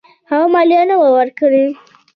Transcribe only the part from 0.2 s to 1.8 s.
هغه مالیه نه وه ورکړې.